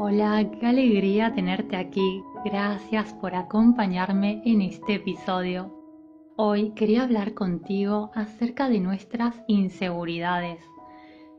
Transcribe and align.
Hola, 0.00 0.48
qué 0.60 0.66
alegría 0.68 1.34
tenerte 1.34 1.74
aquí. 1.74 2.22
Gracias 2.44 3.12
por 3.14 3.34
acompañarme 3.34 4.40
en 4.44 4.62
este 4.62 4.94
episodio. 4.94 5.74
Hoy 6.36 6.70
quería 6.76 7.02
hablar 7.02 7.34
contigo 7.34 8.12
acerca 8.14 8.68
de 8.68 8.78
nuestras 8.78 9.34
inseguridades. 9.48 10.62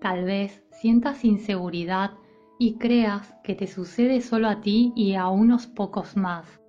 Tal 0.01 0.25
vez 0.25 0.61
sientas 0.71 1.23
inseguridad 1.23 2.11
y 2.59 2.73
creas 2.73 3.33
que 3.45 3.55
te 3.55 3.65
sucede 3.65 4.19
solo 4.19 4.49
a 4.49 4.59
ti 4.59 4.91
y 4.93 5.15
a 5.15 5.29
unos 5.29 5.65
pocos 5.65 6.17
más. 6.17 6.59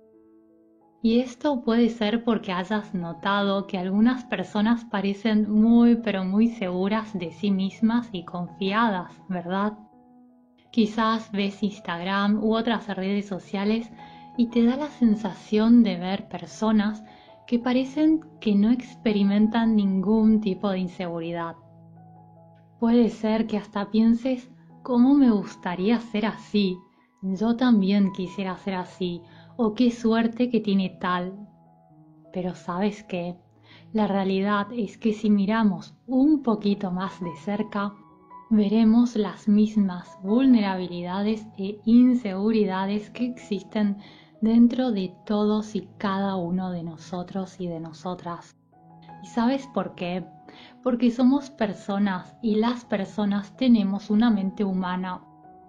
Y 1.01 1.19
esto 1.19 1.61
puede 1.61 1.89
ser 1.89 2.23
porque 2.23 2.53
hayas 2.53 2.93
notado 2.93 3.67
que 3.67 3.77
algunas 3.77 4.23
personas 4.23 4.85
parecen 4.85 5.51
muy 5.51 5.97
pero 5.97 6.23
muy 6.23 6.47
seguras 6.47 7.11
de 7.19 7.33
sí 7.33 7.51
mismas 7.51 8.07
y 8.13 8.23
confiadas, 8.23 9.11
¿verdad? 9.27 9.73
Quizás 10.71 11.31
ves 11.33 11.61
Instagram 11.63 12.41
u 12.43 12.55
otras 12.55 12.87
redes 12.87 13.27
sociales 13.27 13.91
y 14.37 14.47
te 14.47 14.63
da 14.63 14.77
la 14.77 14.87
sensación 14.87 15.83
de 15.83 15.97
ver 15.97 16.29
personas 16.29 17.03
que 17.45 17.59
parecen 17.59 18.21
que 18.39 18.55
no 18.55 18.71
experimentan 18.71 19.75
ningún 19.75 20.39
tipo 20.39 20.69
de 20.69 20.79
inseguridad. 20.79 21.55
Puede 22.79 23.09
ser 23.09 23.47
que 23.47 23.57
hasta 23.57 23.91
pienses, 23.91 24.49
¿cómo 24.81 25.13
me 25.13 25.29
gustaría 25.29 25.99
ser 25.99 26.25
así? 26.25 26.77
Yo 27.21 27.57
también 27.57 28.13
quisiera 28.13 28.55
ser 28.57 28.75
así, 28.75 29.21
o 29.57 29.73
qué 29.73 29.91
suerte 29.91 30.49
que 30.49 30.61
tiene 30.61 30.97
tal. 31.01 31.47
Pero 32.31 32.55
sabes 32.55 33.03
qué, 33.03 33.35
la 33.91 34.07
realidad 34.07 34.67
es 34.71 34.97
que 34.97 35.11
si 35.11 35.29
miramos 35.29 35.93
un 36.07 36.41
poquito 36.41 36.91
más 36.91 37.19
de 37.19 37.35
cerca, 37.35 37.93
veremos 38.51 39.15
las 39.15 39.47
mismas 39.47 40.19
vulnerabilidades 40.23 41.47
e 41.57 41.79
inseguridades 41.85 43.09
que 43.09 43.25
existen 43.25 43.97
dentro 44.41 44.91
de 44.91 45.15
todos 45.25 45.73
y 45.73 45.87
cada 45.97 46.35
uno 46.35 46.69
de 46.69 46.83
nosotros 46.83 47.61
y 47.61 47.67
de 47.67 47.79
nosotras. 47.79 48.57
¿Y 49.23 49.27
sabes 49.27 49.67
por 49.67 49.95
qué? 49.95 50.25
Porque 50.83 51.11
somos 51.11 51.49
personas 51.49 52.35
y 52.41 52.55
las 52.55 52.83
personas 52.83 53.55
tenemos 53.55 54.09
una 54.09 54.29
mente 54.29 54.65
humana. 54.65 55.21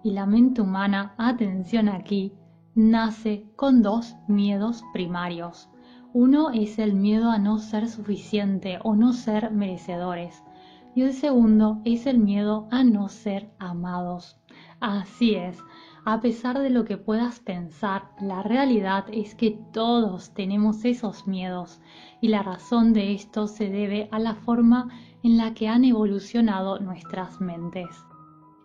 Y 0.03 0.11
la 0.11 0.25
mente 0.25 0.59
humana, 0.59 1.15
atención 1.17 1.87
aquí, 1.87 2.33
nace 2.75 3.45
con 3.55 3.81
dos 3.81 4.17
miedos 4.27 4.83
primarios. 4.91 5.69
Uno 6.11 6.49
es 6.49 6.77
el 6.79 6.95
miedo 6.95 7.31
a 7.31 7.37
no 7.37 7.59
ser 7.59 7.87
suficiente 7.87 8.79
o 8.83 8.93
no 8.93 9.13
ser 9.13 9.51
merecedores 9.51 10.43
y 10.95 11.01
el 11.01 11.13
segundo 11.13 11.81
es 11.85 12.05
el 12.05 12.19
miedo 12.19 12.67
a 12.71 12.83
no 12.83 13.09
ser 13.09 13.49
amados. 13.59 14.39
Así 14.79 15.35
es, 15.35 15.57
a 16.05 16.19
pesar 16.19 16.59
de 16.59 16.69
lo 16.69 16.83
que 16.83 16.97
puedas 16.97 17.39
pensar, 17.39 18.09
la 18.19 18.43
realidad 18.43 19.05
es 19.11 19.35
que 19.35 19.57
todos 19.71 20.33
tenemos 20.33 20.83
esos 20.83 21.27
miedos 21.27 21.81
y 22.21 22.27
la 22.27 22.43
razón 22.43 22.93
de 22.93 23.13
esto 23.13 23.47
se 23.47 23.69
debe 23.69 24.09
a 24.11 24.19
la 24.19 24.35
forma 24.35 24.89
en 25.23 25.37
la 25.37 25.53
que 25.53 25.67
han 25.69 25.85
evolucionado 25.85 26.79
nuestras 26.79 27.39
mentes. 27.39 27.87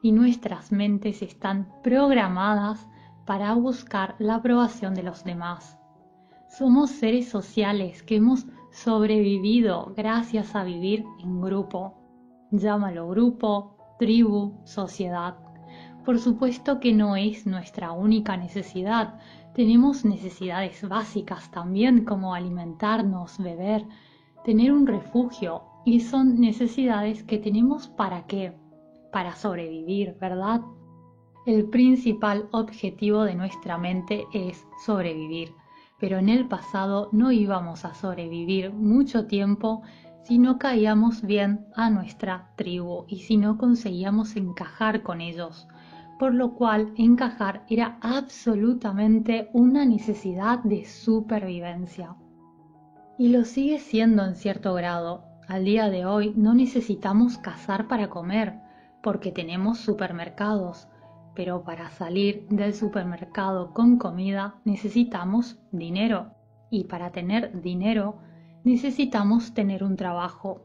Y 0.02 0.12
nuestras 0.12 0.72
mentes 0.72 1.22
están 1.22 1.72
programadas 1.82 2.88
para 3.24 3.54
buscar 3.54 4.16
la 4.18 4.36
aprobación 4.36 4.94
de 4.94 5.02
los 5.02 5.24
demás. 5.24 5.78
Somos 6.48 6.90
seres 6.90 7.28
sociales 7.28 8.02
que 8.02 8.16
hemos 8.16 8.46
sobrevivido 8.70 9.92
gracias 9.96 10.54
a 10.54 10.64
vivir 10.64 11.04
en 11.20 11.40
grupo 11.40 11.97
Llámalo 12.50 13.08
grupo, 13.08 13.76
tribu, 13.98 14.60
sociedad. 14.64 15.36
Por 16.04 16.18
supuesto 16.18 16.80
que 16.80 16.94
no 16.94 17.14
es 17.14 17.46
nuestra 17.46 17.92
única 17.92 18.38
necesidad. 18.38 19.20
Tenemos 19.52 20.06
necesidades 20.06 20.88
básicas 20.88 21.50
también 21.50 22.06
como 22.06 22.34
alimentarnos, 22.34 23.38
beber, 23.38 23.84
tener 24.44 24.72
un 24.72 24.86
refugio. 24.86 25.62
Y 25.84 26.00
son 26.00 26.40
necesidades 26.40 27.22
que 27.22 27.38
tenemos 27.38 27.88
para 27.88 28.26
qué? 28.26 28.54
Para 29.12 29.34
sobrevivir, 29.34 30.16
¿verdad? 30.18 30.62
El 31.44 31.68
principal 31.68 32.48
objetivo 32.52 33.24
de 33.24 33.34
nuestra 33.34 33.76
mente 33.76 34.24
es 34.32 34.66
sobrevivir, 34.84 35.54
pero 35.98 36.18
en 36.18 36.28
el 36.28 36.48
pasado 36.48 37.10
no 37.12 37.30
íbamos 37.30 37.84
a 37.84 37.94
sobrevivir 37.94 38.72
mucho 38.72 39.26
tiempo 39.26 39.82
si 40.22 40.38
no 40.38 40.58
caíamos 40.58 41.22
bien 41.22 41.66
a 41.74 41.90
nuestra 41.90 42.50
tribu 42.56 43.04
y 43.08 43.20
si 43.20 43.36
no 43.36 43.56
conseguíamos 43.56 44.36
encajar 44.36 45.02
con 45.02 45.20
ellos, 45.20 45.68
por 46.18 46.34
lo 46.34 46.54
cual 46.54 46.92
encajar 46.96 47.64
era 47.68 47.98
absolutamente 48.02 49.48
una 49.52 49.84
necesidad 49.84 50.58
de 50.64 50.84
supervivencia. 50.84 52.16
Y 53.18 53.28
lo 53.28 53.44
sigue 53.44 53.78
siendo 53.78 54.24
en 54.24 54.34
cierto 54.34 54.74
grado. 54.74 55.24
Al 55.48 55.64
día 55.64 55.88
de 55.88 56.04
hoy 56.04 56.34
no 56.36 56.54
necesitamos 56.54 57.38
cazar 57.38 57.88
para 57.88 58.10
comer, 58.10 58.60
porque 59.02 59.32
tenemos 59.32 59.78
supermercados, 59.78 60.88
pero 61.34 61.62
para 61.62 61.88
salir 61.90 62.46
del 62.48 62.74
supermercado 62.74 63.72
con 63.72 63.96
comida 63.96 64.56
necesitamos 64.64 65.58
dinero, 65.70 66.32
y 66.70 66.84
para 66.84 67.12
tener 67.12 67.62
dinero 67.62 68.18
necesitamos 68.68 69.54
tener 69.54 69.82
un 69.82 69.96
trabajo 69.96 70.60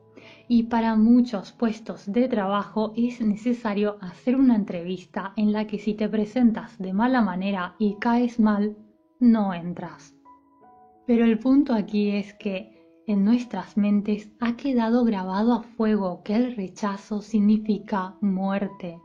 y 0.50 0.64
para 0.64 0.97
muchos 0.97 1.53
puestos 1.53 2.12
de 2.12 2.28
trabajo 2.28 2.91
es 2.97 3.22
necesario 3.22 3.97
hacer 4.02 4.36
una 4.36 4.58
entrevista 4.58 5.31
en 5.38 5.53
la 5.53 5.66
que 5.68 5.80
si 5.80 5.94
te 5.94 6.09
presentas 6.09 6.78
de 6.78 6.92
mala 6.92 7.22
manera 7.22 7.75
y 7.80 7.96
caes 7.96 8.42
mal, 8.42 8.75
no 9.22 9.53
entras. 9.53 10.13
Pero 11.08 11.24
el 11.24 11.40
punto 11.40 11.74
aquí 11.74 12.12
es 12.12 12.34
que 12.34 12.74
en 13.08 13.24
nuestras 13.24 13.78
mentes 13.78 14.30
ha 14.42 14.58
quedado 14.58 15.06
grabado 15.06 15.53
a 15.53 15.63
fuego 15.63 16.24
que 16.24 16.36
el 16.36 16.56
rechazo 16.58 17.22
significa 17.22 18.16
muerte, 18.19 19.00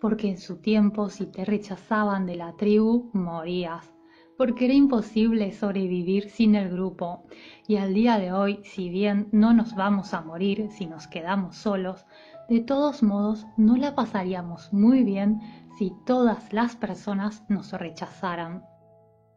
porque 0.00 0.30
en 0.30 0.38
su 0.38 0.56
tiempo 0.62 1.10
si 1.10 1.26
te 1.26 1.44
rechazaban 1.44 2.24
de 2.24 2.36
la 2.36 2.56
tribu, 2.56 3.10
morías 3.12 3.92
porque 4.40 4.64
era 4.64 4.72
imposible 4.72 5.52
sobrevivir 5.52 6.30
sin 6.30 6.54
el 6.54 6.70
grupo, 6.70 7.24
y 7.68 7.76
al 7.76 7.92
día 7.92 8.18
de 8.18 8.32
hoy, 8.32 8.60
si 8.64 8.88
bien 8.88 9.28
no 9.32 9.52
nos 9.52 9.74
vamos 9.74 10.14
a 10.14 10.22
morir 10.22 10.70
si 10.70 10.86
nos 10.86 11.06
quedamos 11.06 11.56
solos, 11.56 12.06
de 12.48 12.60
todos 12.60 13.02
modos 13.02 13.46
no 13.58 13.76
la 13.76 13.94
pasaríamos 13.94 14.72
muy 14.72 15.04
bien 15.04 15.42
si 15.76 15.92
todas 16.06 16.54
las 16.54 16.74
personas 16.74 17.44
nos 17.50 17.72
rechazaran. 17.72 18.64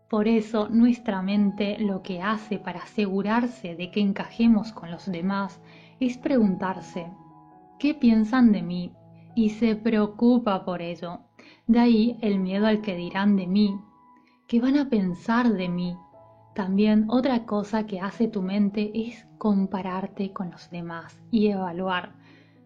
Por 0.10 0.30
eso 0.30 0.70
nuestra 0.70 1.22
mente 1.22 1.78
lo 1.80 2.02
que 2.02 2.22
hace 2.22 2.58
para 2.58 2.84
asegurarse 2.84 3.76
de 3.76 3.92
que 3.92 4.00
encajemos 4.00 4.72
con 4.72 4.90
los 4.90 5.12
demás 5.12 5.60
es 6.00 6.18
preguntarse, 6.18 7.12
¿qué 7.78 7.94
piensan 7.94 8.54
de 8.54 8.62
mí? 8.62 8.94
Y 9.36 9.50
se 9.50 9.76
preocupa 9.76 10.64
por 10.64 10.82
ello. 10.82 11.20
De 11.68 11.80
ahí 11.80 12.18
el 12.22 12.40
miedo 12.40 12.68
al 12.68 12.80
que 12.80 12.96
dirán 12.96 13.36
de 13.36 13.48
mí, 13.48 13.78
¿Qué 14.48 14.60
van 14.60 14.78
a 14.78 14.90
pensar 14.90 15.54
de 15.54 15.70
mí? 15.70 15.98
También 16.54 17.06
otra 17.10 17.46
cosa 17.46 17.86
que 17.86 18.02
hace 18.02 18.28
tu 18.28 18.42
mente 18.42 18.92
es 18.94 19.26
compararte 19.38 20.34
con 20.34 20.52
los 20.52 20.70
demás 20.70 21.18
y 21.32 21.48
evaluar 21.48 22.14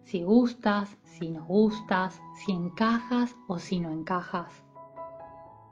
si 0.02 0.24
gustas, 0.24 0.98
si 1.04 1.30
no 1.30 1.44
gustas, 1.46 2.20
si 2.34 2.52
encajas 2.52 3.36
o 3.46 3.58
si 3.58 3.78
no 3.78 3.92
encajas. 3.92 4.64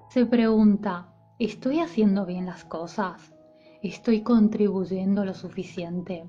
Se 0.09 0.25
pregunta, 0.27 1.13
¿estoy 1.41 1.81
haciendo 1.81 2.25
bien 2.25 2.47
las 2.47 2.65
cosas? 2.65 3.35
¿Estoy 3.83 4.23
contribuyendo 4.23 5.25
lo 5.25 5.35
suficiente? 5.35 6.25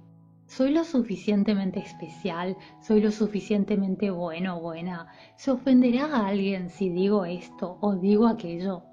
¿Soy 0.48 0.72
lo 0.72 0.86
suficientemente 0.86 1.80
especial? 1.80 2.58
¿Soy 2.82 3.00
lo 3.00 3.12
suficientemente 3.12 4.10
bueno 4.10 4.58
o 4.58 4.62
buena? 4.62 5.08
¿Se 5.36 5.52
ofenderá 5.52 6.06
a 6.06 6.28
alguien 6.28 6.70
si 6.70 6.90
digo 6.90 7.26
esto 7.26 7.78
o 7.80 7.96
digo 7.96 8.28
aquello? 8.28 8.84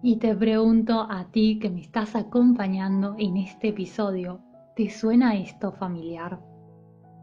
Y 0.00 0.16
te 0.16 0.32
pregunto 0.36 1.08
a 1.10 1.24
ti 1.32 1.58
que 1.58 1.70
me 1.70 1.80
estás 1.80 2.14
acompañando 2.14 3.16
en 3.18 3.36
este 3.36 3.70
episodio, 3.70 4.40
¿te 4.76 4.90
suena 4.90 5.34
esto 5.34 5.72
familiar? 5.72 6.40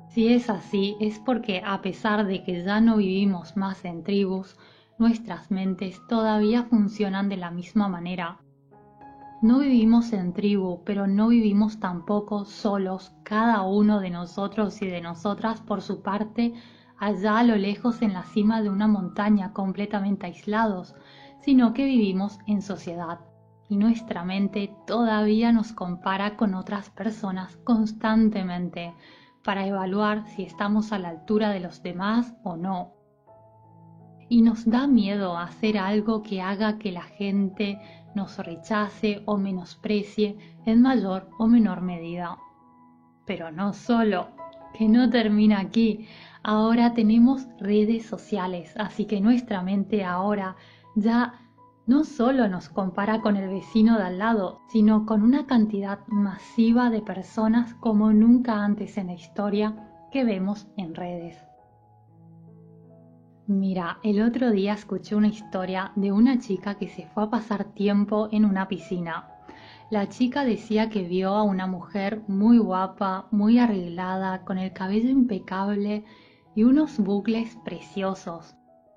Si 0.10 0.28
es 0.28 0.50
así, 0.50 0.98
es 1.00 1.18
porque 1.20 1.62
a 1.66 1.82
pesar 1.82 2.28
de 2.28 2.44
que 2.44 2.66
ya 2.66 2.82
no 2.82 2.98
vivimos 2.98 3.56
más 3.56 3.86
en 3.86 4.04
tribus, 4.04 4.58
nuestras 5.00 5.52
mentes 5.52 6.02
todavía 6.10 6.64
funcionan 6.64 7.30
de 7.30 7.38
la 7.38 7.50
misma 7.50 7.88
manera. 7.88 8.40
No 9.42 9.60
vivimos 9.60 10.12
en 10.12 10.34
tribu, 10.34 10.84
pero 10.84 11.08
no 11.08 11.30
vivimos 11.30 11.80
tampoco 11.80 12.44
solos, 12.44 13.14
cada 13.24 13.62
uno 13.62 14.02
de 14.02 14.10
nosotros 14.10 14.82
y 14.82 14.88
de 14.88 15.00
nosotras 15.00 15.62
por 15.62 15.82
su 15.82 16.02
parte, 16.02 16.54
allá 16.98 17.40
a 17.40 17.44
lo 17.44 17.56
lejos 17.56 18.02
en 18.02 18.12
la 18.12 18.24
cima 18.24 18.62
de 18.62 18.70
una 18.70 18.88
montaña 18.88 19.54
completamente 19.54 20.26
aislados, 20.26 20.94
sino 21.42 21.74
que 21.74 21.86
vivimos 21.86 22.40
en 22.48 22.62
sociedad 22.62 23.20
y 23.70 23.78
nuestra 23.78 24.24
mente 24.24 24.74
todavía 24.86 25.52
nos 25.52 25.74
compara 25.74 26.38
con 26.38 26.54
otras 26.54 26.90
personas 26.90 27.58
constantemente 27.64 28.94
para 29.44 29.66
evaluar 29.68 30.28
si 30.28 30.44
estamos 30.44 30.92
a 30.92 31.00
la 31.00 31.10
altura 31.10 31.50
de 31.50 31.60
los 31.60 31.82
demás 31.82 32.34
o 32.44 32.58
no. 32.58 32.94
y 34.28 34.42
nos 34.42 34.66
da 34.66 34.88
miedo 34.88 35.38
hacer 35.38 35.78
algo 35.78 36.24
que 36.24 36.42
haga 36.42 36.80
que 36.80 36.92
la 36.92 37.04
gente 37.04 37.80
nos 38.16 38.40
rechace 38.40 39.22
o 39.26 39.38
menosprecie 39.38 40.36
en 40.66 40.82
mayor 40.82 41.30
o 41.38 41.46
menor 41.46 41.82
medida. 41.82 42.40
Pero 43.28 43.52
no 43.52 43.74
solo, 43.74 44.30
que 44.74 44.88
no 44.90 45.12
termina 45.12 45.60
aquí. 45.60 46.08
Ahora 46.42 46.94
tenemos 46.94 47.48
redes 47.60 48.08
sociales, 48.08 48.74
así 48.78 49.06
que 49.06 49.22
nuestra 49.22 49.62
mente 49.62 50.04
ahora 50.04 50.56
ya 50.96 51.34
no 51.88 52.04
solo 52.04 52.48
nos 52.48 52.70
compara 52.70 53.22
con 53.22 53.36
el 53.36 53.48
vecino 53.50 53.98
de 53.98 54.06
al 54.06 54.18
lado, 54.18 54.62
sino 54.70 55.06
con 55.06 55.22
una 55.22 55.46
cantidad 55.46 56.00
masiva 56.08 56.90
de 56.90 57.02
personas 57.02 57.76
como 57.76 58.12
nunca 58.12 58.64
antes 58.64 58.98
en 58.98 59.08
la 59.08 59.14
historia 59.14 59.92
que 60.12 60.24
vemos 60.24 60.68
en 60.78 60.96
redes. 60.96 61.38
Mira, 63.48 64.00
el 64.02 64.24
otro 64.24 64.50
día 64.50 64.74
escuché 64.74 65.16
una 65.16 65.28
historia 65.28 65.92
de 65.96 66.12
una 66.12 66.40
chica 66.40 66.80
que 66.80 66.88
se 66.88 67.06
fue 67.06 67.26
a 67.26 67.30
pasar 67.30 67.66
tiempo 67.76 68.28
en 68.32 68.44
una 68.44 68.68
piscina. 68.68 69.30
La 69.92 70.10
chica 70.10 70.44
decía 70.44 70.90
que 70.90 71.04
vio 71.04 71.36
a 71.36 71.44
una 71.44 71.68
mujer 71.68 72.24
muy 72.28 72.58
guapa, 72.58 73.28
muy 73.30 73.60
arreglada, 73.60 74.44
con 74.44 74.58
el 74.58 74.74
cabello 74.74 75.10
impecable 75.10 76.06
y 76.56 76.64
unos 76.64 76.98
bucles 76.98 77.56
preciosos, 77.64 78.56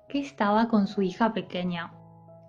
que 0.09 0.19
estaba 0.19 0.67
con 0.67 0.87
su 0.87 1.01
hija 1.03 1.33
pequeña. 1.33 1.93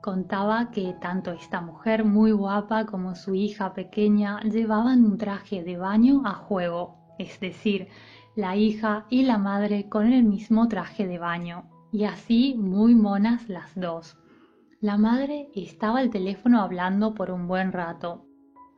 Contaba 0.02 0.70
que 0.70 0.94
tanto 0.94 1.30
esta 1.30 1.60
mujer 1.60 2.04
muy 2.04 2.32
guapa 2.32 2.86
como 2.86 3.14
su 3.14 3.34
hija 3.34 3.74
pequeña 3.74 4.40
llevaban 4.40 5.04
un 5.04 5.18
traje 5.18 5.62
de 5.62 5.76
baño 5.76 6.22
a 6.24 6.32
juego, 6.32 6.96
es 7.18 7.38
decir, 7.38 7.88
la 8.34 8.56
hija 8.56 9.04
y 9.10 9.24
la 9.24 9.36
madre 9.36 9.90
con 9.90 10.10
el 10.10 10.24
mismo 10.24 10.68
traje 10.68 11.06
de 11.06 11.18
baño, 11.18 11.68
y 11.92 12.04
así 12.04 12.54
muy 12.56 12.94
monas 12.94 13.48
las 13.50 13.74
dos. 13.74 14.16
La 14.80 14.96
madre 14.96 15.50
estaba 15.54 15.98
al 15.98 16.08
teléfono 16.08 16.62
hablando 16.62 17.12
por 17.12 17.30
un 17.30 17.46
buen 17.46 17.72
rato. 17.72 18.24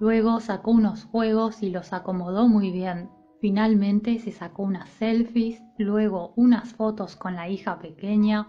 Luego 0.00 0.40
sacó 0.40 0.73
unos 0.73 1.05
juegos 1.05 1.62
y 1.62 1.70
los 1.70 1.93
acomodó 1.93 2.49
muy 2.49 2.73
bien. 2.73 3.08
Finalmente 3.42 4.20
se 4.20 4.30
sacó 4.30 4.62
unas 4.62 4.88
selfies, 4.88 5.60
luego 5.76 6.32
unas 6.36 6.74
fotos 6.74 7.16
con 7.16 7.34
la 7.34 7.48
hija 7.48 7.80
pequeña 7.80 8.46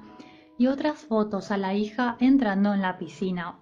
y 0.59 0.67
otras 0.67 0.99
fotos 0.99 1.49
a 1.49 1.57
la 1.57 1.73
hija 1.73 2.15
entrando 2.19 2.75
en 2.75 2.83
la 2.83 2.99
piscina. 2.99 3.55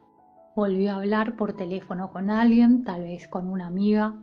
Volvió 0.57 0.91
a 0.91 0.95
hablar 0.97 1.37
por 1.37 1.53
teléfono 1.53 2.11
con 2.11 2.29
alguien, 2.29 2.83
tal 2.83 3.03
vez 3.03 3.29
con 3.29 3.47
una 3.47 3.67
amiga, 3.67 4.13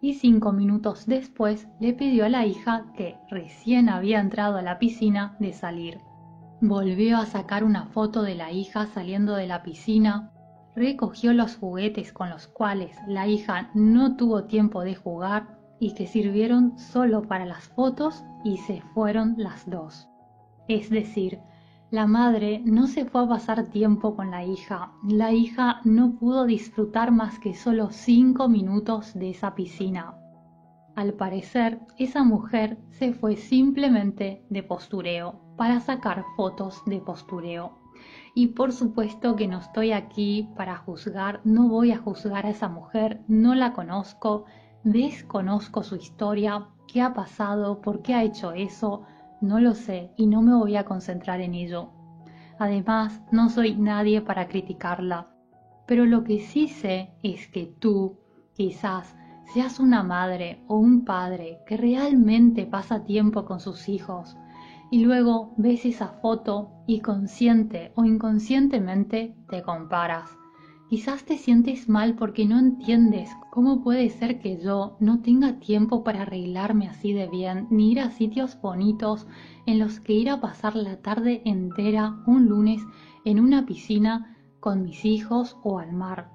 y 0.00 0.14
cinco 0.14 0.52
minutos 0.52 1.06
después 1.06 1.66
le 1.80 1.92
pidió 1.92 2.24
a 2.24 2.28
la 2.28 2.46
hija, 2.46 2.86
que 2.96 3.16
recién 3.28 3.88
había 3.88 4.20
entrado 4.20 4.56
a 4.56 4.62
la 4.62 4.78
piscina, 4.78 5.34
de 5.40 5.52
salir. 5.52 5.98
Volvió 6.60 7.18
a 7.18 7.26
sacar 7.26 7.64
una 7.64 7.86
foto 7.86 8.22
de 8.22 8.36
la 8.36 8.52
hija 8.52 8.86
saliendo 8.86 9.34
de 9.34 9.48
la 9.48 9.64
piscina, 9.64 10.30
recogió 10.76 11.32
los 11.32 11.56
juguetes 11.56 12.12
con 12.12 12.30
los 12.30 12.46
cuales 12.46 12.96
la 13.08 13.26
hija 13.26 13.70
no 13.74 14.14
tuvo 14.14 14.44
tiempo 14.44 14.82
de 14.82 14.94
jugar 14.94 15.53
y 15.80 15.94
que 15.94 16.06
sirvieron 16.06 16.78
solo 16.78 17.22
para 17.22 17.44
las 17.46 17.68
fotos 17.68 18.24
y 18.44 18.58
se 18.58 18.82
fueron 18.94 19.34
las 19.36 19.68
dos. 19.68 20.08
Es 20.68 20.90
decir, 20.90 21.40
la 21.90 22.06
madre 22.06 22.60
no 22.64 22.86
se 22.86 23.04
fue 23.04 23.22
a 23.22 23.28
pasar 23.28 23.68
tiempo 23.68 24.16
con 24.16 24.30
la 24.30 24.44
hija. 24.44 24.92
La 25.06 25.32
hija 25.32 25.80
no 25.84 26.16
pudo 26.16 26.44
disfrutar 26.44 27.12
más 27.12 27.38
que 27.38 27.54
solo 27.54 27.90
cinco 27.90 28.48
minutos 28.48 29.14
de 29.14 29.30
esa 29.30 29.54
piscina. 29.54 30.16
Al 30.96 31.12
parecer, 31.12 31.80
esa 31.98 32.24
mujer 32.24 32.78
se 32.90 33.12
fue 33.12 33.36
simplemente 33.36 34.44
de 34.48 34.62
postureo, 34.62 35.40
para 35.56 35.80
sacar 35.80 36.24
fotos 36.36 36.82
de 36.86 37.00
postureo. 37.00 37.78
Y 38.34 38.48
por 38.48 38.72
supuesto 38.72 39.36
que 39.36 39.46
no 39.46 39.58
estoy 39.58 39.92
aquí 39.92 40.50
para 40.56 40.76
juzgar, 40.76 41.40
no 41.44 41.68
voy 41.68 41.92
a 41.92 41.98
juzgar 41.98 42.46
a 42.46 42.50
esa 42.50 42.68
mujer, 42.68 43.22
no 43.28 43.54
la 43.54 43.72
conozco, 43.72 44.46
desconozco 44.84 45.82
su 45.82 45.96
historia, 45.96 46.66
qué 46.86 47.00
ha 47.00 47.14
pasado, 47.14 47.80
por 47.80 48.02
qué 48.02 48.14
ha 48.14 48.22
hecho 48.22 48.52
eso, 48.52 49.02
no 49.40 49.58
lo 49.58 49.74
sé 49.74 50.12
y 50.16 50.26
no 50.26 50.42
me 50.42 50.54
voy 50.54 50.76
a 50.76 50.84
concentrar 50.84 51.40
en 51.40 51.54
ello. 51.54 51.88
Además, 52.58 53.20
no 53.32 53.48
soy 53.48 53.74
nadie 53.74 54.20
para 54.20 54.46
criticarla. 54.46 55.26
Pero 55.86 56.06
lo 56.06 56.22
que 56.22 56.38
sí 56.38 56.68
sé 56.68 57.10
es 57.22 57.48
que 57.48 57.66
tú, 57.66 58.18
quizás, 58.54 59.16
seas 59.52 59.80
una 59.80 60.02
madre 60.02 60.62
o 60.68 60.76
un 60.76 61.04
padre 61.04 61.60
que 61.66 61.76
realmente 61.76 62.64
pasa 62.64 63.04
tiempo 63.04 63.44
con 63.44 63.60
sus 63.60 63.88
hijos 63.88 64.36
y 64.90 65.04
luego 65.04 65.52
ves 65.56 65.84
esa 65.84 66.08
foto 66.08 66.70
y 66.86 67.00
consciente 67.00 67.92
o 67.96 68.04
inconscientemente 68.04 69.34
te 69.48 69.62
comparas 69.62 70.30
Quizás 70.90 71.24
te 71.24 71.38
sientes 71.38 71.88
mal 71.88 72.14
porque 72.14 72.44
no 72.44 72.58
entiendes 72.58 73.30
cómo 73.50 73.82
puede 73.82 74.10
ser 74.10 74.40
que 74.40 74.58
yo 74.58 74.96
no 75.00 75.22
tenga 75.22 75.58
tiempo 75.58 76.04
para 76.04 76.22
arreglarme 76.22 76.88
así 76.88 77.14
de 77.14 77.26
bien, 77.26 77.66
ni 77.70 77.92
ir 77.92 78.00
a 78.00 78.10
sitios 78.10 78.60
bonitos 78.60 79.26
en 79.64 79.78
los 79.78 79.98
que 79.98 80.12
ir 80.12 80.28
a 80.28 80.42
pasar 80.42 80.76
la 80.76 81.00
tarde 81.00 81.40
entera 81.46 82.22
un 82.26 82.48
lunes 82.48 82.82
en 83.24 83.40
una 83.40 83.64
piscina 83.64 84.36
con 84.60 84.82
mis 84.82 85.06
hijos 85.06 85.56
o 85.64 85.78
al 85.78 85.92
mar. 85.92 86.30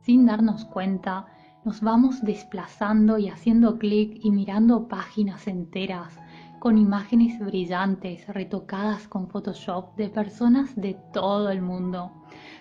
Sin 0.00 0.24
darnos 0.24 0.64
cuenta, 0.64 1.26
nos 1.62 1.82
vamos 1.82 2.22
desplazando 2.22 3.18
y 3.18 3.28
haciendo 3.28 3.78
clic 3.78 4.18
y 4.24 4.30
mirando 4.30 4.88
páginas 4.88 5.46
enteras 5.46 6.18
con 6.58 6.78
imágenes 6.78 7.38
brillantes 7.38 8.26
retocadas 8.28 9.08
con 9.08 9.28
Photoshop 9.28 9.94
de 9.96 10.08
personas 10.08 10.74
de 10.74 10.94
todo 11.12 11.50
el 11.50 11.60
mundo 11.60 12.12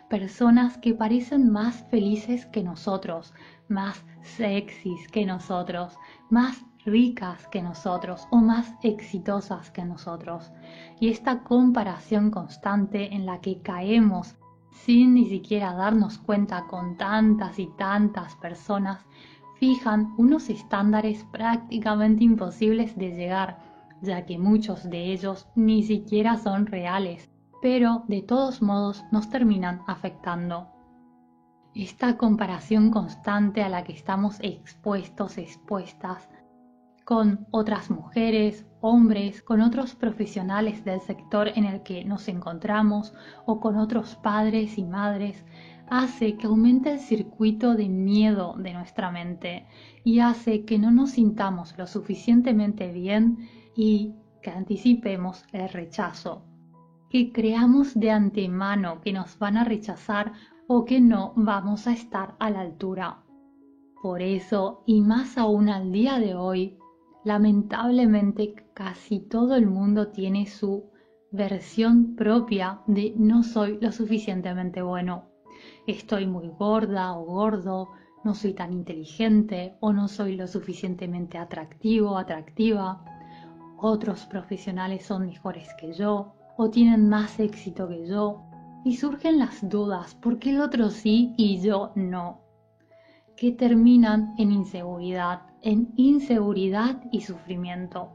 personas 0.10 0.78
que 0.78 0.94
parecen 0.94 1.52
más 1.52 1.86
felices 1.90 2.46
que 2.48 2.64
nosotros, 2.64 3.34
más 3.68 4.04
sexys 4.22 5.08
que 5.08 5.26
nosotros, 5.26 5.98
más 6.30 6.66
ricas 6.86 7.48
que 7.48 7.62
nosotros 7.62 8.28
o 8.32 8.38
más 8.38 8.74
exitosas 8.82 9.70
que 9.70 9.86
nosotros. 9.86 10.52
Y 11.00 11.10
esta 11.10 11.44
comparación 11.44 12.32
constante 12.32 13.14
en 13.14 13.26
la 13.26 13.40
que 13.40 13.62
caemos 13.62 14.36
sin 14.72 15.14
ni 15.14 15.26
siquiera 15.26 15.74
darnos 15.74 16.18
cuenta 16.18 16.66
con 16.68 16.98
tantas 16.98 17.60
y 17.60 17.68
tantas 17.78 18.36
personas, 18.36 19.06
fijan 19.60 20.14
unos 20.18 20.50
estándares 20.50 21.26
prácticamente 21.32 22.24
imposibles 22.24 22.98
de 22.98 23.12
llegar, 23.12 23.60
ya 24.02 24.26
que 24.26 24.38
muchos 24.38 24.90
de 24.90 25.12
ellos 25.12 25.48
ni 25.56 25.84
siquiera 25.84 26.38
son 26.38 26.66
reales 26.66 27.30
pero 27.62 28.04
de 28.08 28.22
todos 28.22 28.62
modos 28.62 29.04
nos 29.12 29.30
terminan 29.30 29.82
afectando. 29.88 30.68
Esta 31.76 32.18
comparación 32.18 32.92
constante 32.92 33.62
a 33.62 33.70
la 33.70 33.84
que 33.84 33.94
estamos 33.94 34.40
expuestos, 34.42 35.38
expuestas, 35.38 36.30
con 37.06 37.48
otras 37.52 37.90
mujeres, 37.90 38.68
hombres, 38.82 39.42
con 39.42 39.62
otros 39.62 39.96
profesionales 39.96 40.86
del 40.86 41.02
sector 41.02 41.48
en 41.56 41.66
el 41.66 41.82
que 41.82 42.06
nos 42.06 42.28
encontramos 42.28 43.14
o 43.46 43.60
con 43.60 43.78
otros 43.78 44.16
padres 44.16 44.78
y 44.78 44.84
madres, 44.84 45.44
hace 45.90 46.38
que 46.38 46.48
aumente 46.48 46.94
el 46.94 47.00
circuito 47.00 47.74
de 47.74 47.90
miedo 47.90 48.56
de 48.58 48.74
nuestra 48.74 49.10
mente 49.10 49.66
y 50.04 50.20
hace 50.20 50.66
que 50.66 50.78
no 50.78 50.92
nos 50.92 51.12
sintamos 51.12 51.76
lo 51.78 51.88
suficientemente 51.88 52.92
bien 52.92 53.50
y 53.76 54.14
que 54.44 54.52
anticipemos 54.52 55.46
el 55.52 55.68
rechazo 55.70 56.49
que 57.10 57.32
creamos 57.32 58.00
de 58.00 58.12
antemano 58.12 59.02
que 59.02 59.14
nos 59.14 59.38
van 59.40 59.58
a 59.58 59.64
rechazar 59.64 60.34
o 60.68 60.86
que 60.86 61.02
no 61.02 61.34
vamos 61.36 61.88
a 61.88 61.94
estar 61.94 62.36
a 62.40 62.50
la 62.52 62.62
altura. 62.62 63.24
Por 64.02 64.22
eso, 64.22 64.84
y 64.86 65.02
más 65.02 65.38
aún 65.38 65.68
al 65.70 65.92
día 65.92 66.20
de 66.20 66.36
hoy, 66.36 66.78
lamentablemente 67.24 68.54
casi 68.74 69.20
todo 69.20 69.56
el 69.56 69.68
mundo 69.68 70.10
tiene 70.10 70.46
su 70.46 70.90
versión 71.32 72.16
propia 72.16 72.82
de 72.88 73.14
no 73.18 73.44
soy 73.44 73.78
lo 73.82 73.92
suficientemente 73.92 74.82
bueno. 74.82 75.26
Estoy 75.86 76.28
muy 76.28 76.50
gorda 76.50 77.14
o 77.14 77.26
gordo, 77.26 77.90
no 78.24 78.34
soy 78.34 78.54
tan 78.54 78.72
inteligente 78.72 79.76
o 79.80 79.92
no 79.92 80.08
soy 80.08 80.36
lo 80.36 80.48
suficientemente 80.48 81.38
atractivo 81.38 82.12
o 82.12 82.18
atractiva. 82.18 83.04
Otros 83.78 84.26
profesionales 84.26 85.06
son 85.06 85.26
mejores 85.26 85.68
que 85.80 85.94
yo, 85.94 86.36
o 86.62 86.70
tienen 86.70 87.08
más 87.08 87.40
éxito 87.40 87.88
que 87.88 88.06
yo. 88.06 88.44
Y 88.84 88.98
surgen 88.98 89.40
las 89.40 89.68
dudas, 89.70 90.14
¿por 90.16 90.40
qué 90.40 90.50
el 90.50 90.60
otro 90.60 90.90
sí 90.90 91.34
y 91.38 91.62
yo 91.62 91.94
no? 91.96 92.42
Que 93.38 93.54
terminan 93.54 94.34
en 94.38 94.52
inseguridad, 94.52 95.44
en 95.62 95.94
inseguridad 95.96 97.02
y 97.14 97.22
sufrimiento. 97.22 98.10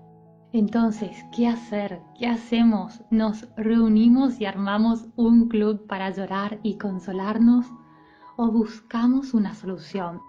Entonces, 0.52 1.24
¿qué 1.34 1.48
hacer? 1.48 2.02
¿Qué 2.18 2.26
hacemos? 2.26 3.02
¿Nos 3.10 3.48
reunimos 3.56 4.38
y 4.38 4.44
armamos 4.44 5.06
un 5.16 5.48
club 5.48 5.86
para 5.86 6.10
llorar 6.10 6.60
y 6.62 6.76
consolarnos? 6.76 7.64
¿O 8.36 8.50
buscamos 8.50 9.32
una 9.32 9.54
solución? 9.54 10.20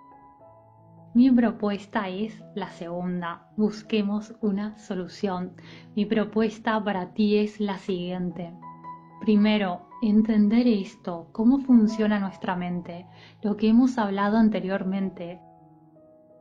Mi 1.15 1.31
propuesta 1.31 2.09
es 2.09 2.43
la 2.55 2.69
segunda. 2.71 3.47
Busquemos 3.55 4.35
una 4.41 4.77
solución. 4.77 5.53
Mi 5.95 6.05
propuesta 6.05 6.83
para 6.83 7.13
ti 7.13 7.37
es 7.37 7.61
la 7.61 7.77
siguiente. 7.77 8.53
Primero, 9.21 9.87
entender 10.01 10.67
esto, 10.67 11.29
cómo 11.31 11.59
funciona 11.59 12.19
nuestra 12.19 12.57
mente, 12.57 13.05
lo 13.41 13.55
que 13.55 13.69
hemos 13.69 13.97
hablado 13.97 14.35
anteriormente. 14.35 15.39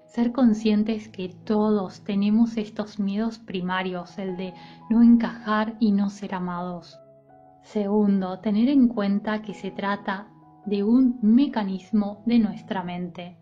Ser 0.07 0.33
conscientes 0.33 1.09
que 1.09 1.29
todos 1.29 2.03
tenemos 2.03 2.57
estos 2.57 2.99
miedos 2.99 3.39
primarios, 3.39 4.19
el 4.19 4.37
de 4.37 4.55
no 4.91 5.05
encajar 5.05 5.77
y 5.79 5.93
no 5.93 6.11
ser 6.11 6.35
amados. 6.35 6.99
Segundo, 7.63 8.41
tener 8.41 8.69
en 8.69 8.89
cuenta 8.89 9.41
que 9.41 9.55
se 9.55 9.71
trata 9.71 10.27
de 10.67 10.83
un 10.83 11.21
mecanismo 11.23 12.25
de 12.27 12.41
nuestra 12.41 12.83
mente. 12.83 13.39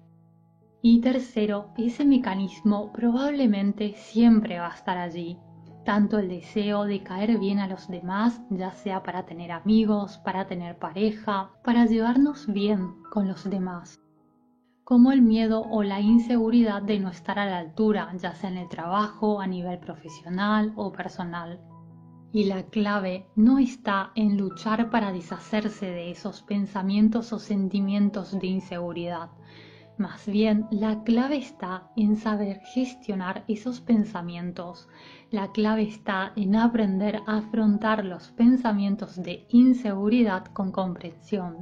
Y 0.85 1.01
tercero, 1.01 1.69
ese 1.77 2.05
mecanismo 2.05 2.91
probablemente 2.93 3.95
siempre 3.95 4.59
va 4.59 4.67
a 4.67 4.75
estar 4.75 4.99
allí, 4.99 5.39
tanto 5.85 6.19
el 6.19 6.29
deseo 6.29 6.87
de 6.87 7.05
caer 7.05 7.39
bien 7.39 7.61
a 7.61 7.69
los 7.69 7.87
demás, 7.87 8.43
ya 8.51 8.73
sea 8.73 9.05
para 9.05 9.25
tener 9.25 9.53
amigos, 9.53 10.19
para 10.25 10.49
tener 10.49 10.81
pareja, 10.81 11.53
para 11.63 11.87
llevarnos 11.87 12.53
bien 12.53 13.01
con 13.13 13.29
los 13.29 13.49
demás, 13.49 14.03
como 14.83 15.13
el 15.13 15.23
miedo 15.23 15.63
o 15.71 15.85
la 15.85 16.01
inseguridad 16.01 16.83
de 16.83 16.99
no 16.99 17.11
estar 17.11 17.39
a 17.39 17.47
la 17.47 17.59
altura, 17.59 18.13
ya 18.17 18.35
sea 18.35 18.51
en 18.51 18.59
el 18.59 18.69
trabajo, 18.69 19.41
a 19.41 19.47
nivel 19.47 19.79
profesional 19.79 20.73
o 20.75 20.91
personal. 20.91 21.61
Y 22.33 22.47
la 22.47 22.65
clave 22.65 23.29
no 23.37 23.61
está 23.61 24.11
en 24.17 24.37
luchar 24.37 24.91
para 24.91 25.13
deshacerse 25.13 25.87
de 25.87 26.11
esos 26.11 26.43
pensamientos 26.43 27.33
o 27.33 27.39
sentimientos 27.39 28.37
de 28.37 28.49
inseguridad, 28.49 29.31
más 29.99 30.27
bien, 30.27 30.67
la 30.71 31.05
clave 31.05 31.37
está 31.37 31.91
en 31.97 32.17
saber 32.17 32.61
gestionar 32.75 33.45
esos 33.47 33.81
pensamientos. 33.81 34.89
La 35.31 35.53
clave 35.53 35.83
está 35.83 36.33
en 36.35 36.57
aprender 36.57 37.21
a 37.27 37.39
afrontar 37.39 38.05
los 38.05 38.31
pensamientos 38.31 39.23
de 39.23 39.47
inseguridad 39.51 40.47
con 40.47 40.73
comprensión. 40.73 41.59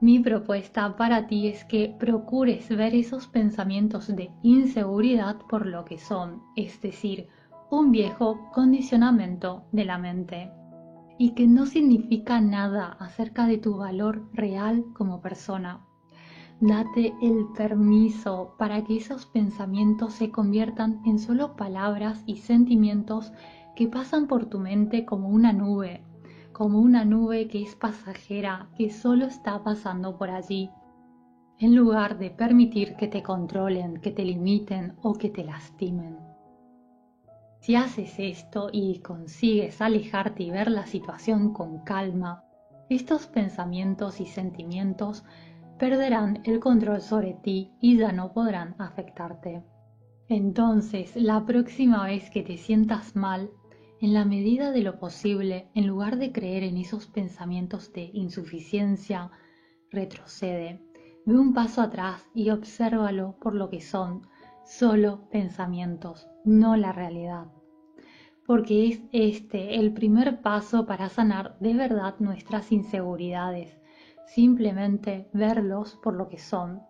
Mi 0.00 0.20
propuesta 0.20 0.96
para 0.96 1.26
ti 1.26 1.48
es 1.48 1.64
que 1.64 1.94
procures 1.98 2.68
ver 2.68 2.94
esos 2.94 3.26
pensamientos 3.26 4.14
de 4.14 4.30
inseguridad 4.42 5.36
por 5.48 5.66
lo 5.66 5.84
que 5.84 5.98
son, 5.98 6.42
es 6.54 6.80
decir, 6.80 7.28
un 7.70 7.92
viejo 7.92 8.50
condicionamiento 8.52 9.64
de 9.72 9.84
la 9.84 9.98
mente 9.98 10.50
y 11.18 11.30
que 11.30 11.46
no 11.46 11.66
significa 11.66 12.40
nada 12.40 12.96
acerca 13.00 13.46
de 13.46 13.58
tu 13.58 13.76
valor 13.76 14.28
real 14.34 14.84
como 14.92 15.20
persona. 15.20 15.85
Date 16.60 17.14
el 17.20 17.48
permiso 17.54 18.54
para 18.56 18.82
que 18.82 18.96
esos 18.96 19.26
pensamientos 19.26 20.14
se 20.14 20.30
conviertan 20.30 21.02
en 21.04 21.18
solo 21.18 21.54
palabras 21.54 22.22
y 22.24 22.36
sentimientos 22.36 23.30
que 23.74 23.88
pasan 23.88 24.26
por 24.26 24.46
tu 24.46 24.58
mente 24.58 25.04
como 25.04 25.28
una 25.28 25.52
nube, 25.52 26.02
como 26.52 26.80
una 26.80 27.04
nube 27.04 27.46
que 27.48 27.62
es 27.62 27.74
pasajera, 27.74 28.70
que 28.74 28.90
solo 28.90 29.26
está 29.26 29.62
pasando 29.62 30.16
por 30.16 30.30
allí, 30.30 30.70
en 31.58 31.76
lugar 31.76 32.18
de 32.18 32.30
permitir 32.30 32.96
que 32.96 33.08
te 33.08 33.22
controlen, 33.22 34.00
que 34.00 34.10
te 34.10 34.24
limiten 34.24 34.94
o 35.02 35.12
que 35.12 35.28
te 35.28 35.44
lastimen. 35.44 36.16
Si 37.60 37.76
haces 37.76 38.14
esto 38.18 38.70
y 38.72 39.00
consigues 39.00 39.82
alejarte 39.82 40.44
y 40.44 40.50
ver 40.50 40.70
la 40.70 40.86
situación 40.86 41.52
con 41.52 41.80
calma, 41.80 42.44
estos 42.88 43.26
pensamientos 43.26 44.20
y 44.20 44.26
sentimientos 44.26 45.24
perderán 45.78 46.40
el 46.44 46.60
control 46.60 47.00
sobre 47.00 47.34
ti 47.34 47.72
y 47.80 47.98
ya 47.98 48.12
no 48.12 48.32
podrán 48.32 48.74
afectarte. 48.78 49.62
Entonces, 50.28 51.14
la 51.16 51.44
próxima 51.46 52.04
vez 52.04 52.30
que 52.30 52.42
te 52.42 52.56
sientas 52.56 53.14
mal, 53.14 53.50
en 54.00 54.12
la 54.12 54.24
medida 54.24 54.72
de 54.72 54.82
lo 54.82 54.98
posible, 54.98 55.68
en 55.74 55.86
lugar 55.86 56.18
de 56.18 56.32
creer 56.32 56.64
en 56.64 56.76
esos 56.76 57.06
pensamientos 57.06 57.92
de 57.92 58.10
insuficiencia, 58.12 59.30
retrocede, 59.90 60.82
ve 61.24 61.38
un 61.38 61.54
paso 61.54 61.80
atrás 61.80 62.28
y 62.34 62.50
obsérvalo 62.50 63.36
por 63.40 63.54
lo 63.54 63.70
que 63.70 63.80
son, 63.80 64.26
solo 64.64 65.28
pensamientos, 65.30 66.28
no 66.44 66.76
la 66.76 66.92
realidad. 66.92 67.46
Porque 68.46 68.88
es 68.88 69.00
este 69.12 69.76
el 69.76 69.92
primer 69.92 70.40
paso 70.40 70.86
para 70.86 71.08
sanar 71.08 71.56
de 71.60 71.74
verdad 71.74 72.16
nuestras 72.18 72.72
inseguridades, 72.72 73.78
simplemente 74.26 75.28
verlos 75.32 75.98
por 76.02 76.14
lo 76.14 76.28
que 76.28 76.38
son. 76.38 76.82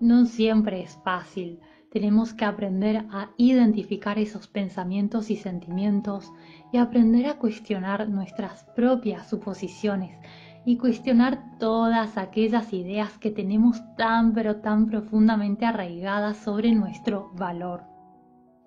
No 0.00 0.26
siempre 0.26 0.82
es 0.82 0.98
fácil, 1.04 1.60
tenemos 1.92 2.32
que 2.32 2.46
aprender 2.46 3.04
a 3.10 3.30
identificar 3.36 4.18
esos 4.18 4.48
pensamientos 4.48 5.30
y 5.30 5.36
sentimientos 5.36 6.32
y 6.72 6.78
aprender 6.78 7.26
a 7.26 7.38
cuestionar 7.38 8.08
nuestras 8.08 8.64
propias 8.74 9.28
suposiciones 9.28 10.18
y 10.64 10.78
cuestionar 10.78 11.58
todas 11.58 12.16
aquellas 12.16 12.72
ideas 12.72 13.18
que 13.18 13.30
tenemos 13.30 13.82
tan 13.96 14.32
pero 14.32 14.56
tan 14.56 14.86
profundamente 14.86 15.66
arraigadas 15.66 16.38
sobre 16.38 16.72
nuestro 16.72 17.30
valor. 17.34 17.84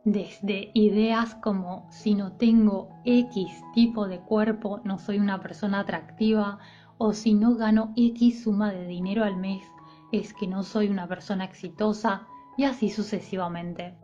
Desde 0.03 0.69
ideas 0.75 1.33
como 1.33 1.87
si 1.89 2.13
no 2.13 2.33
tengo 2.33 2.89
X 3.05 3.49
tipo 3.73 4.07
de 4.07 4.19
cuerpo 4.19 4.81
no 4.83 4.99
soy 4.99 5.17
una 5.17 5.41
persona 5.41 5.79
atractiva 5.79 6.59
o 6.97 7.13
si 7.13 7.33
no 7.33 7.55
gano 7.55 7.93
X 7.95 8.43
suma 8.43 8.71
de 8.71 8.87
dinero 8.87 9.23
al 9.23 9.37
mes, 9.37 9.63
es 10.11 10.33
que 10.33 10.47
no 10.47 10.63
soy 10.63 10.87
una 10.87 11.07
persona 11.07 11.43
exitosa 11.43 12.27
y 12.57 12.63
así 12.63 12.89
sucesivamente. 12.89 13.97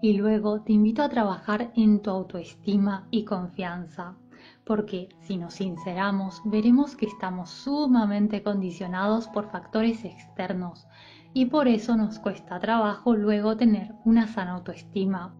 Y 0.00 0.14
luego 0.14 0.62
te 0.62 0.72
invito 0.72 1.02
a 1.02 1.08
trabajar 1.08 1.72
en 1.74 2.00
tu 2.00 2.10
autoestima 2.10 3.08
y 3.10 3.24
confianza, 3.24 4.16
porque 4.64 5.08
si 5.20 5.36
nos 5.36 5.54
sinceramos 5.54 6.40
veremos 6.44 6.94
que 6.94 7.06
estamos 7.06 7.50
sumamente 7.50 8.42
condicionados 8.42 9.26
por 9.28 9.50
factores 9.50 10.04
externos 10.04 10.86
y 11.34 11.46
por 11.46 11.68
eso 11.68 11.96
nos 11.96 12.18
cuesta 12.18 12.58
trabajo 12.60 13.14
luego 13.14 13.56
tener 13.56 13.94
una 14.04 14.26
sana 14.26 14.52
autoestima 14.52 15.34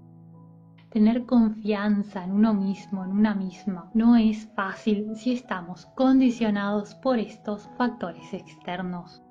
Tener 0.90 1.26
confianza 1.26 2.24
en 2.24 2.32
uno 2.32 2.54
mismo, 2.54 3.04
en 3.04 3.10
una 3.10 3.34
misma, 3.34 3.90
no 3.92 4.16
es 4.16 4.48
fácil 4.54 5.14
si 5.16 5.34
estamos 5.34 5.84
condicionados 5.94 6.94
por 6.94 7.18
estos 7.18 7.68
factores 7.76 8.32
externos. 8.32 9.22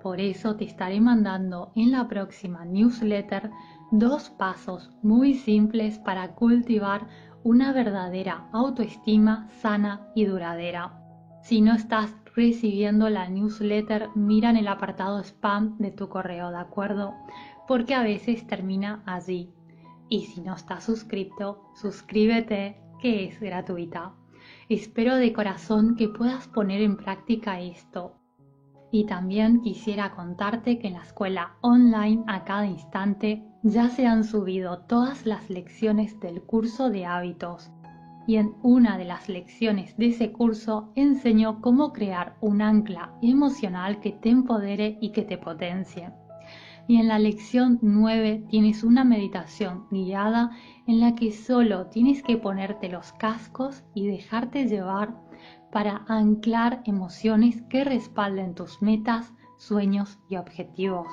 Por 0.00 0.20
eso 0.20 0.54
te 0.54 0.64
estaré 0.64 1.00
mandando 1.00 1.72
en 1.74 1.90
la 1.90 2.06
próxima 2.06 2.64
newsletter 2.64 3.50
dos 3.90 4.30
pasos 4.30 4.92
muy 5.02 5.34
simples 5.34 5.98
para 5.98 6.36
cultivar 6.36 7.08
una 7.42 7.72
verdadera 7.72 8.48
autoestima 8.52 9.48
sana 9.60 10.06
y 10.14 10.26
duradera. 10.26 11.00
Si 11.42 11.62
no 11.62 11.74
estás 11.74 12.14
recibiendo 12.36 13.10
la 13.10 13.28
newsletter, 13.28 14.10
mira 14.14 14.50
en 14.50 14.58
el 14.58 14.68
apartado 14.68 15.18
spam 15.18 15.78
de 15.78 15.90
tu 15.90 16.08
correo, 16.08 16.52
¿de 16.52 16.58
acuerdo? 16.58 17.14
Porque 17.66 17.94
a 17.94 18.04
veces 18.04 18.46
termina 18.46 19.02
allí. 19.04 19.52
Y 20.08 20.22
si 20.26 20.40
no 20.40 20.54
estás 20.54 20.84
suscrito, 20.84 21.70
suscríbete, 21.74 22.80
que 23.00 23.26
es 23.26 23.40
gratuita. 23.40 24.14
Espero 24.68 25.16
de 25.16 25.32
corazón 25.32 25.96
que 25.96 26.08
puedas 26.08 26.48
poner 26.48 26.82
en 26.82 26.96
práctica 26.96 27.60
esto. 27.60 28.14
Y 28.90 29.06
también 29.06 29.60
quisiera 29.62 30.12
contarte 30.14 30.78
que 30.78 30.88
en 30.88 30.94
la 30.94 31.02
escuela 31.02 31.56
online 31.62 32.22
a 32.26 32.44
cada 32.44 32.66
instante 32.66 33.42
ya 33.62 33.88
se 33.88 34.06
han 34.06 34.24
subido 34.24 34.80
todas 34.80 35.26
las 35.26 35.50
lecciones 35.50 36.20
del 36.20 36.42
curso 36.42 36.90
de 36.90 37.06
hábitos. 37.06 37.72
Y 38.26 38.36
en 38.36 38.54
una 38.62 38.96
de 38.96 39.04
las 39.04 39.28
lecciones 39.28 39.96
de 39.96 40.08
ese 40.08 40.32
curso 40.32 40.92
enseño 40.94 41.60
cómo 41.60 41.92
crear 41.92 42.36
un 42.40 42.62
ancla 42.62 43.14
emocional 43.20 44.00
que 44.00 44.12
te 44.12 44.30
empodere 44.30 44.96
y 45.00 45.12
que 45.12 45.22
te 45.22 45.38
potencie 45.38 46.12
y 46.86 46.96
en 46.96 47.08
la 47.08 47.18
lección 47.18 47.78
9 47.82 48.44
tienes 48.48 48.84
una 48.84 49.04
meditación 49.04 49.86
guiada 49.90 50.50
en 50.86 51.00
la 51.00 51.14
que 51.14 51.32
solo 51.32 51.86
tienes 51.86 52.22
que 52.22 52.36
ponerte 52.36 52.88
los 52.88 53.12
cascos 53.12 53.84
y 53.94 54.06
dejarte 54.06 54.66
llevar 54.66 55.14
para 55.72 56.04
anclar 56.08 56.82
emociones 56.84 57.62
que 57.62 57.84
respalden 57.84 58.54
tus 58.54 58.80
metas, 58.82 59.32
sueños 59.56 60.18
y 60.28 60.36
objetivos. 60.36 61.08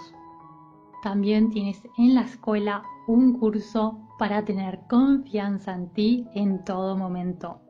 También 1.02 1.50
tienes 1.50 1.82
en 1.98 2.14
la 2.14 2.22
escuela 2.22 2.84
un 3.08 3.40
curso 3.40 4.00
para 4.20 4.46
tener 4.46 4.82
confianza 4.88 5.74
en 5.74 5.90
ti 5.90 6.28
en 6.36 6.64
todo 6.64 6.96
momento. 6.96 7.62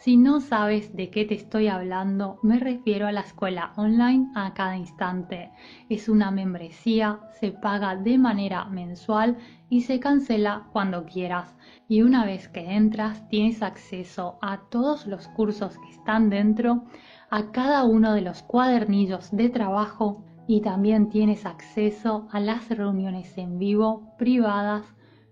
Si 0.00 0.16
no 0.16 0.40
sabes 0.40 0.96
de 0.96 1.10
qué 1.10 1.26
te 1.26 1.34
estoy 1.34 1.68
hablando, 1.68 2.38
me 2.42 2.58
refiero 2.58 3.06
a 3.06 3.12
la 3.12 3.20
escuela 3.20 3.74
online 3.76 4.30
a 4.34 4.54
cada 4.54 4.74
instante. 4.78 5.50
Es 5.90 6.08
una 6.08 6.30
membresía, 6.30 7.20
se 7.38 7.52
paga 7.52 7.96
de 7.96 8.16
manera 8.16 8.64
mensual 8.64 9.36
y 9.68 9.82
se 9.82 10.00
cancela 10.00 10.68
cuando 10.72 11.04
quieras. 11.04 11.54
Y 11.86 12.00
una 12.00 12.24
vez 12.24 12.48
que 12.48 12.76
entras, 12.76 13.28
tienes 13.28 13.62
acceso 13.62 14.38
a 14.40 14.62
todos 14.70 15.06
los 15.06 15.28
cursos 15.28 15.76
que 15.76 15.90
están 15.90 16.30
dentro, 16.30 16.84
a 17.28 17.52
cada 17.52 17.84
uno 17.84 18.14
de 18.14 18.22
los 18.22 18.42
cuadernillos 18.42 19.30
de 19.36 19.50
trabajo 19.50 20.24
y 20.46 20.62
también 20.62 21.10
tienes 21.10 21.44
acceso 21.44 22.26
a 22.32 22.40
las 22.40 22.70
reuniones 22.70 23.36
en 23.36 23.58
vivo 23.58 24.14
privadas 24.16 24.86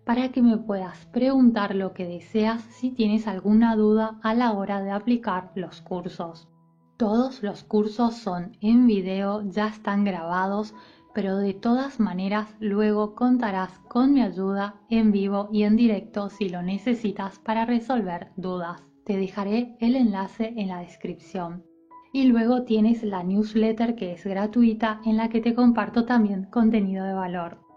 para 0.09 0.31
que 0.31 0.41
me 0.41 0.57
puedas 0.57 1.05
preguntar 1.13 1.75
lo 1.75 1.93
que 1.93 2.07
deseas 2.07 2.63
si 2.63 2.93
tienes 2.93 3.27
alguna 3.27 3.77
duda 3.77 4.19
a 4.23 4.33
la 4.33 4.53
hora 4.53 4.81
de 4.81 4.91
aplicar 4.91 5.53
los 5.55 5.83
cursos. 5.83 6.49
Todos 6.97 7.43
los 7.43 7.63
cursos 7.63 8.15
son 8.15 8.57
en 8.63 8.87
video, 8.87 9.43
ya 9.51 9.67
están 9.67 10.05
grabados, 10.05 10.75
pero 11.13 11.37
de 11.37 11.53
todas 11.53 12.01
maneras 12.01 12.49
luego 12.59 13.15
contarás 13.15 13.81
con 13.81 14.15
mi 14.15 14.23
ayuda 14.23 14.77
en 14.89 15.13
vivo 15.13 15.51
y 15.53 15.65
en 15.65 15.77
directo 15.77 16.31
si 16.31 16.49
lo 16.49 16.63
necesitas 16.63 17.39
para 17.41 17.67
resolver 17.67 18.33
dudas. 18.35 18.83
Te 19.05 19.19
dejaré 19.19 19.77
el 19.79 19.95
enlace 19.95 20.55
en 20.57 20.69
la 20.69 20.81
descripción. 20.81 21.65
Y 22.15 22.25
luego 22.25 22.63
tienes 22.63 23.03
la 23.03 23.23
newsletter 23.23 23.95
que 23.95 24.15
es 24.15 24.25
gratuita 24.25 25.03
en 25.05 25.19
la 25.19 25.29
que 25.29 25.43
te 25.43 25.55
comparto 25.55 26.07
también 26.07 26.45
contenido 26.45 27.05
de 27.05 27.13
valor. 27.13 27.68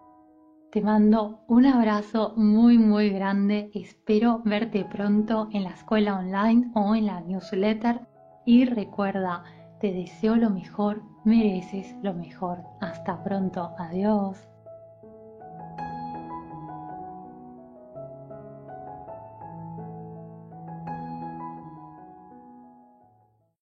Te 0.71 0.81
mando 0.81 1.43
un 1.49 1.65
abrazo 1.65 2.33
muy 2.37 2.77
muy 2.77 3.09
grande, 3.09 3.69
espero 3.73 4.41
verte 4.45 4.85
pronto 4.85 5.49
en 5.51 5.65
la 5.65 5.71
escuela 5.71 6.17
online 6.17 6.71
o 6.75 6.95
en 6.95 7.07
la 7.07 7.19
newsletter 7.19 8.07
y 8.45 8.63
recuerda, 8.63 9.43
te 9.81 9.91
deseo 9.91 10.37
lo 10.37 10.49
mejor, 10.49 11.01
mereces 11.25 11.93
lo 12.01 12.13
mejor. 12.13 12.63
Hasta 12.79 13.21
pronto, 13.21 13.71
adiós. 13.77 14.50